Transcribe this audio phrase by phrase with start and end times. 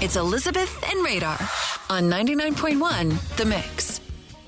[0.00, 1.36] It's Elizabeth and Radar
[1.90, 3.98] on 99.1 The Mix.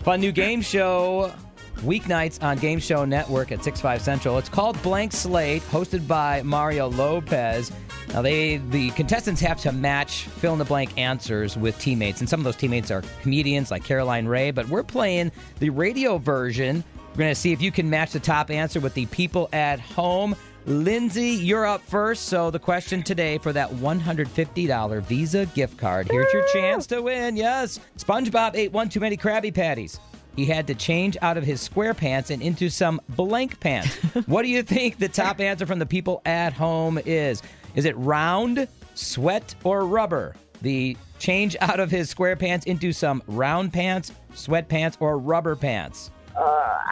[0.05, 1.33] Fun new game show
[1.79, 4.39] weeknights on Game Show Network at 6 5 Central.
[4.39, 7.73] It's called Blank Slate, hosted by Mario Lopez.
[8.11, 12.29] Now they the contestants have to match fill in the blank answers with teammates, and
[12.31, 16.85] some of those teammates are comedians like Caroline Rhea, but we're playing the radio version.
[17.15, 20.37] We're gonna see if you can match the top answer with the people at home.
[20.67, 22.27] Linsey, you're up first.
[22.27, 26.09] So the question today for that $150 Visa gift card.
[26.11, 27.37] Here's your chance to win.
[27.37, 27.81] Yes.
[27.97, 29.99] SpongeBob ate one too many Krabby Patties.
[30.37, 33.95] He had to change out of his square pants and into some blank pants.
[34.27, 37.43] what do you think the top answer from the people at home is?
[37.75, 40.35] Is it round, sweat, or rubber?
[40.63, 45.57] The change out of his square pants into some round pants, sweat pants, or rubber
[45.57, 46.11] pants?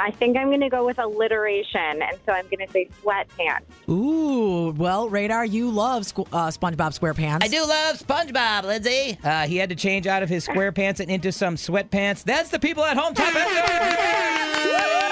[0.08, 3.60] I think I'm going to go with alliteration, and so I'm going to say sweatpants.
[3.90, 7.44] Ooh, well, Radar, you love squ- uh, SpongeBob SquarePants.
[7.44, 9.22] I do love SpongeBob, Linsey.
[9.22, 12.24] Uh, he had to change out of his square pants and into some sweatpants.
[12.24, 13.34] That's the people at home top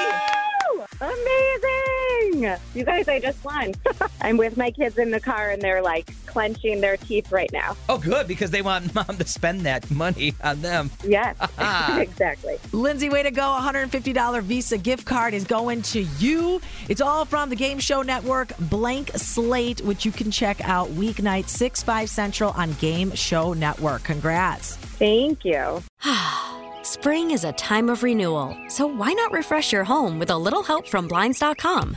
[2.44, 2.62] answer.
[2.74, 3.74] You guys, I just won.
[4.20, 7.76] I'm with my kids in the car, and they're like clenching their teeth right now.
[7.88, 10.90] Oh, good, because they want mom to spend that money on them.
[11.06, 12.00] Yes, ah.
[12.00, 12.56] exactly.
[12.72, 13.42] Linsey, way to go.
[13.42, 16.60] $150 Visa gift card is going to you.
[16.88, 21.48] It's all from the Game Show Network, Blank Slate, which you can check out weeknight
[21.48, 24.02] 6, 5 Central on Game Show Network.
[24.02, 24.76] Congrats.
[24.76, 25.82] Thank you.
[26.82, 30.62] Spring is a time of renewal, so why not refresh your home with a little
[30.62, 31.96] help from Blinds.com?